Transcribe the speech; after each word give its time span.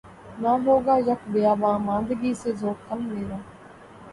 نہ 0.41 0.51
ہوگا 0.65 0.95
یک 1.07 1.21
بیاباں 1.33 1.77
ماندگی 1.79 2.33
سے 2.41 2.49
ذوق 2.59 2.77
کم 2.87 2.99
میرا 3.09 3.37